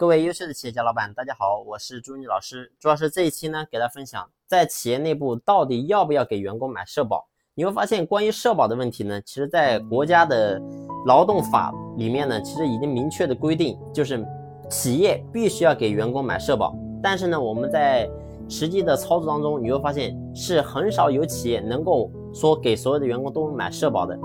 [0.00, 2.72] 各位优秀的企业家老板，大家好，我是朱妮老师。
[2.78, 7.28] 主要是这一期呢，给大家分享在企业内部到底要不要给员工买社保。
[7.52, 10.58] 你会发现，关于社保的问题呢，其实在国家的
[11.04, 14.26] 劳动法里面呢，其实已经明确的规定，就是
[14.70, 16.74] 企业必须要给员工买社保。
[17.02, 18.08] 但是呢，我们在
[18.48, 24.18] 实际的操作当中，你会发现是很少有企业能够说给所有的员工都买社保的。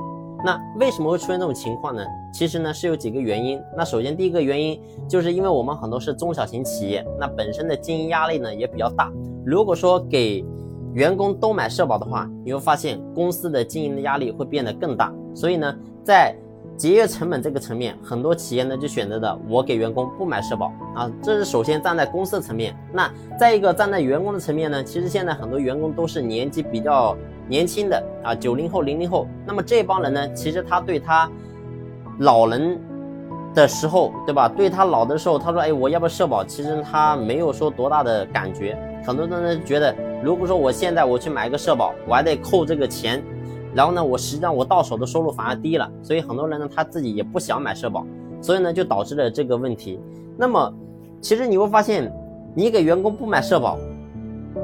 [0.45, 2.05] 那为什么会出现这种情况呢？
[2.31, 3.59] 其实呢是有几个原因。
[3.75, 4.79] 那首先第一个原因
[5.09, 9.11] 就是因为我们很多是中小型企业，那本身的经营压力呢也比较大。
[9.43, 10.45] 如果说给
[10.93, 15.11] 员工都买社保的话，你会发现公司的经营的压力会变得更大。
[15.33, 16.35] 所以呢，在
[16.77, 21.11] 节约成本这个层面，很多企业呢就选择的我给员工不买社保啊。
[21.23, 22.77] 这是首先站在公司的层面。
[22.93, 27.17] 那再一个站在员工的层面呢，其实现在很多员工都是年纪比较。
[27.47, 31.29] 年轻的啊，九零后、零零后，那么这帮人呢，其实他对他
[32.19, 32.79] 老人
[33.53, 34.47] 的时候，对吧？
[34.49, 38.77] 对他老的时候，他说：“哎，我要不要社保？”其实他没有说多大的感觉。
[39.05, 43.23] 很多人呢觉得，如果说我现在我去买个社保，我还得扣这个钱，
[43.73, 45.89] 然后呢，我实际上我到手的收入反而低了。
[46.01, 48.05] 所以很多人呢，他自己也不想买社保，
[48.41, 49.99] 所以呢，就导致了这个问题。
[50.35, 50.73] 那么，
[51.21, 52.11] 其实你会发现，
[52.55, 53.77] 你给员工不买社保，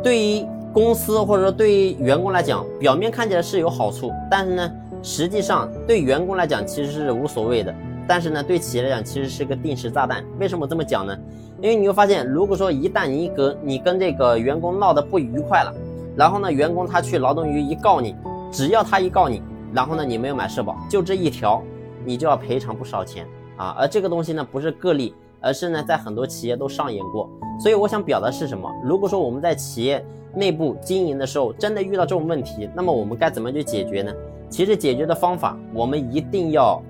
[0.01, 4.71] 对于公司或者说对于员工来讲，表面看起来是有好处，但是呢，
[5.03, 7.75] 实际上对员工来讲其实是无所谓的，
[8.07, 10.23] 但是呢，对企业来讲其实是个定时炸弹。
[10.39, 11.17] 为什么这么讲呢？
[11.61, 15.73] 因为你会发现，如果说一旦你跟你跟这个员工闹得不愉快了，
[16.15, 18.15] 然后呢，员工他去劳动局一告你，
[18.49, 19.41] 只要他一告你，
[19.73, 21.61] 然后呢，你没有买社保，就这一条，
[22.05, 23.27] 你就要赔偿不少钱
[23.57, 23.75] 啊。
[23.77, 27.29] 而这个东西呢，不是个例，而是呢，在很多企业都上演过。
[27.59, 28.71] 所以我想表达是什么？
[28.83, 30.03] 如果说我们在企业，
[30.33, 34.13] 内部经营的时候，真的遇到这种问题，那么我们该怎么去解决呢？
[34.49, 36.81] 其实解决的方法，我们一定要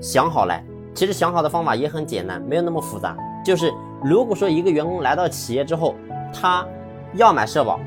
[0.00, 0.64] 想好来。
[0.94, 3.16] 其实想好的方法也很简单，没有那么复杂。
[3.44, 3.72] 就是
[4.02, 5.94] 如果说一个员工来到企业之后，
[6.32, 6.64] 他
[7.14, 7.80] 要买社保，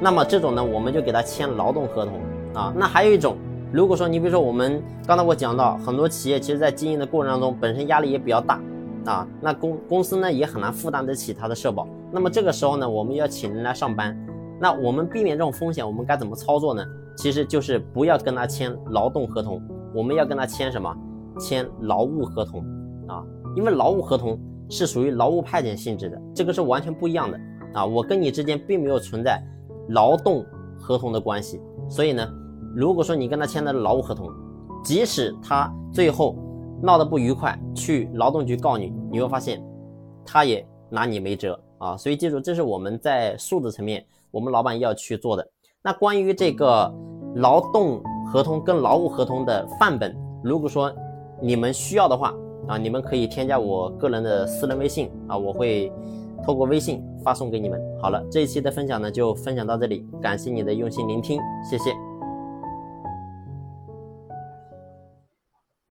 [0.00, 2.14] 那么这种呢，我们就给他签劳动合同
[2.52, 2.72] 啊。
[2.76, 3.36] 那还有一种，
[3.70, 8.60] 如果说你比如说我们刚才我讲到，很多企业其实在经营的过程当中，本身压力也比较大。
[9.04, 11.86] 啊，那公公司呢也很难负担得起他的社保。
[12.12, 14.16] 那么这个时候呢，我们要请人来上班。
[14.60, 16.84] 那我们避免这种风险，我们该怎么操作呢？
[17.16, 19.60] 其实就是不要跟他签劳动合同，
[19.92, 20.94] 我们要跟他签什么？
[21.40, 22.60] 签劳务合同
[23.08, 23.24] 啊，
[23.56, 27.40] 因为劳务合同是属于劳务派遣性质的，这个是完全不一样的
[27.74, 27.84] 啊。
[27.84, 29.42] 我跟你之间并没有存在
[29.88, 30.44] 劳动
[30.78, 32.26] 合同的关系，所以呢，
[32.76, 34.30] 如果说你跟他签的劳务合同，
[34.84, 36.36] 即使他最后。
[36.82, 39.62] 闹得不愉快，去劳动局告你，你会发现，
[40.26, 41.96] 他也拿你没辙啊！
[41.96, 45.48] 所以记住，这是我们在素质层面，我们老板要去做的。
[45.80, 46.92] 那关于这个
[47.36, 50.92] 劳动合同跟劳务合同的范本，如果说
[51.40, 52.34] 你们需要的话
[52.66, 55.92] 啊，你们可以添加我个人的私人微信啊，我会
[56.44, 57.80] 透过微信发送给你们。
[58.00, 62.11] 好了，这一期的分享呢就分享到这里，感谢你的用心聆听，谢谢。